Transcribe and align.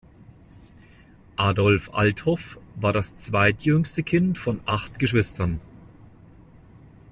Adolf 1.37 1.93
Althoff 1.93 2.57
war 2.73 2.91
das 2.91 3.17
zweitjüngste 3.17 4.01
Kind 4.01 4.39
von 4.39 4.59
acht 4.65 4.97
Geschwistern. 4.97 5.59